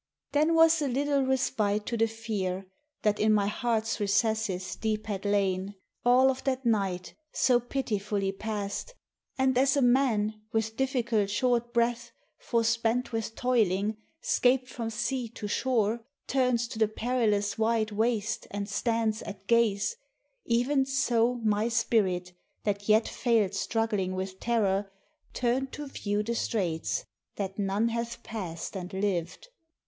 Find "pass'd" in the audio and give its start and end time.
8.31-8.95, 28.23-28.75